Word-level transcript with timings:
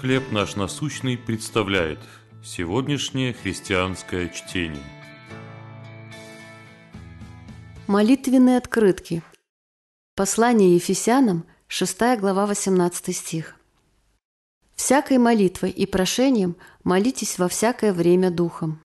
«Хлеб 0.00 0.32
наш 0.32 0.56
насущный» 0.56 1.16
представляет 1.16 2.00
сегодняшнее 2.42 3.32
христианское 3.32 4.28
чтение. 4.28 4.82
Молитвенные 7.86 8.58
открытки. 8.58 9.22
Послание 10.16 10.74
Ефесянам, 10.74 11.46
6 11.68 12.18
глава, 12.18 12.46
18 12.46 13.16
стих. 13.16 13.56
«Всякой 14.74 15.18
молитвой 15.18 15.70
и 15.70 15.86
прошением 15.86 16.56
молитесь 16.82 17.38
во 17.38 17.48
всякое 17.48 17.92
время 17.92 18.30
Духом». 18.30 18.80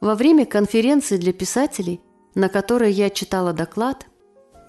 Во 0.00 0.14
время 0.14 0.46
конференции 0.46 1.16
для 1.16 1.32
писателей, 1.32 2.00
на 2.34 2.48
которой 2.48 2.92
я 2.92 3.10
читала 3.10 3.52
доклад, 3.52 4.06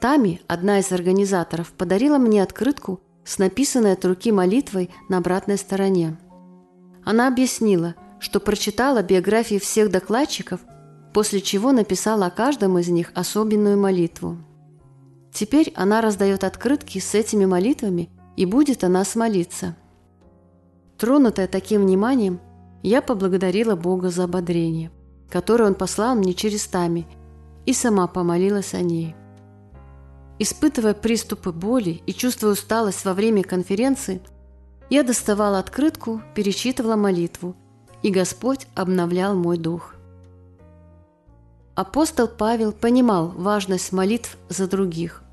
Тами, 0.01 0.41
одна 0.47 0.79
из 0.79 0.91
организаторов, 0.91 1.71
подарила 1.73 2.17
мне 2.19 2.43
открытку 2.43 3.01
с 3.27 3.39
написанной 3.39 3.91
от 3.91 4.05
руки 4.05 4.31
молитвой 4.31 4.89
на 5.09 5.17
обратной 5.17 5.57
стороне. 5.57 6.18
Она 7.04 7.27
объяснила, 7.27 7.95
что 8.19 8.39
прочитала 8.39 9.04
биографии 9.04 9.59
всех 9.59 9.91
докладчиков, 9.91 10.61
после 11.13 11.41
чего 11.41 11.73
написала 11.73 12.27
о 12.27 12.32
каждом 12.32 12.77
из 12.79 12.87
них 12.87 13.11
особенную 13.15 13.77
молитву. 13.77 14.37
Теперь 15.33 15.73
она 15.75 15.99
раздает 15.99 16.45
открытки 16.45 16.99
с 16.99 17.13
этими 17.13 17.45
молитвами 17.45 18.09
и 18.37 18.45
будет 18.45 18.85
о 18.85 18.89
нас 18.89 19.15
молиться. 19.15 19.75
Тронутая 20.97 21.47
таким 21.47 21.82
вниманием, 21.82 22.39
я 22.82 23.01
поблагодарила 23.01 23.75
Бога 23.75 24.09
за 24.09 24.23
ободрение, 24.23 24.89
которое 25.29 25.65
Он 25.65 25.75
послал 25.75 26.15
мне 26.15 26.33
через 26.33 26.65
Тами, 26.65 27.05
и 27.65 27.73
сама 27.73 28.07
помолилась 28.07 28.73
о 28.73 28.82
ней. 28.82 29.15
Испытывая 30.39 30.93
приступы 30.93 31.51
боли 31.51 32.02
и 32.05 32.14
чувствуя 32.14 32.52
усталость 32.52 33.05
во 33.05 33.14
время 33.14 33.44
конференции, 33.44 34.22
я 34.89 35.03
доставала 35.03 35.59
открытку, 35.59 36.22
перечитывала 36.36 36.95
молитву, 36.95 37.55
и 38.03 38.11
Господь 38.11 38.67
обновлял 38.75 39.35
мой 39.35 39.58
дух. 39.58 39.95
Апостол 41.75 42.27
Павел 42.27 42.71
понимал 42.71 43.30
важность 43.30 43.91
молитв 43.91 44.38
за 44.49 44.67
других. 44.67 45.23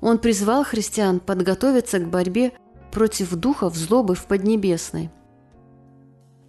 Он 0.00 0.18
призвал 0.18 0.64
христиан 0.64 1.20
подготовиться 1.20 1.98
к 1.98 2.08
борьбе 2.08 2.52
против 2.90 3.34
духов 3.34 3.74
злобы 3.74 4.14
в 4.14 4.26
Поднебесной. 4.26 5.10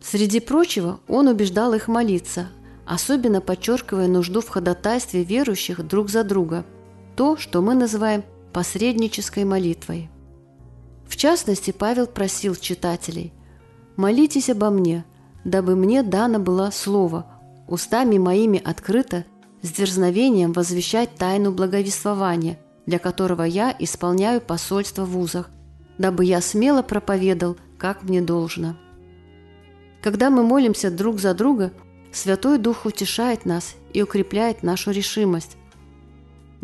Среди 0.02 0.40
прочего, 0.40 1.00
он 1.08 1.28
убеждал 1.28 1.74
их 1.74 1.88
молиться, 1.88 2.50
особенно 2.86 3.42
подчеркивая 3.42 4.08
нужду 4.08 4.42
в 4.42 4.50
ходатайстве 4.50 5.24
верующих 5.24 5.86
друг 5.86 6.10
за 6.10 6.24
друга– 6.24 6.66
то, 7.16 7.38
что 7.38 7.62
мы 7.62 7.74
называем 7.74 8.24
посреднической 8.54 9.44
молитвой. 9.46 10.10
В 11.08 11.16
частности, 11.16 11.72
Павел 11.72 12.08
просил 12.08 12.56
читателей 12.56 13.34
«Молитесь 13.96 14.50
обо 14.50 14.70
мне, 14.70 15.06
дабы 15.44 15.76
мне 15.76 16.04
дано 16.04 16.40
было 16.40 16.70
слово, 16.72 17.26
устами 17.68 18.18
моими 18.18 18.62
открыто, 18.64 19.26
с 19.62 19.72
дерзновением 19.72 20.52
возвещать 20.52 21.16
тайну 21.16 21.52
благовествования, 21.52 22.60
для 22.86 23.00
которого 23.00 23.44
я 23.44 23.76
исполняю 23.80 24.42
посольство 24.42 25.06
в 25.06 25.18
узах, 25.18 25.50
дабы 25.98 26.26
я 26.26 26.42
смело 26.42 26.82
проповедал, 26.82 27.58
как 27.78 28.04
мне 28.04 28.22
должно». 28.22 28.76
Когда 30.02 30.30
мы 30.30 30.44
молимся 30.44 30.92
друг 30.92 31.20
за 31.20 31.34
друга, 31.34 31.72
Святой 32.12 32.60
Дух 32.60 32.86
утешает 32.86 33.46
нас 33.46 33.76
и 33.92 34.04
укрепляет 34.04 34.62
нашу 34.62 34.92
решимость, 34.92 35.58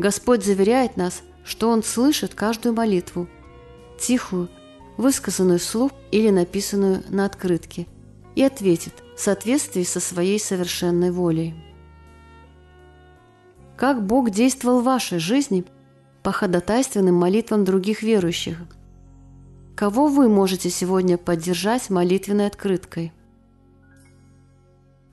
Господь 0.01 0.43
заверяет 0.43 0.97
нас, 0.97 1.21
что 1.43 1.69
Он 1.69 1.83
слышит 1.83 2.33
каждую 2.33 2.73
молитву, 2.73 3.27
тихую, 3.99 4.49
высказанную 4.97 5.59
вслух 5.59 5.91
или 6.09 6.31
написанную 6.31 7.03
на 7.09 7.25
открытке, 7.25 7.85
и 8.33 8.41
ответит 8.41 8.93
в 9.15 9.19
соответствии 9.19 9.83
со 9.83 9.99
своей 9.99 10.39
совершенной 10.39 11.11
волей. 11.11 11.53
Как 13.77 14.03
Бог 14.03 14.31
действовал 14.31 14.81
в 14.81 14.85
вашей 14.85 15.19
жизни 15.19 15.65
по 16.23 16.31
ходатайственным 16.31 17.13
молитвам 17.13 17.63
других 17.63 18.01
верующих? 18.01 18.57
Кого 19.75 20.07
вы 20.07 20.29
можете 20.29 20.71
сегодня 20.71 21.19
поддержать 21.19 21.91
молитвенной 21.91 22.47
открыткой? 22.47 23.13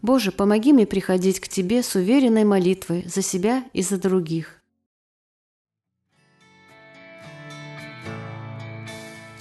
Боже, 0.01 0.33
помоги 0.33 0.73
мне 0.73 0.87
приходить 0.87 1.41
к 1.41 1.49
Тебе 1.49 1.83
с 1.83 1.95
уверенной 1.95 2.45
молитвой 2.45 3.05
за 3.07 3.21
себя 3.21 3.65
и 3.75 3.83
за 3.83 3.99
других. 3.99 4.58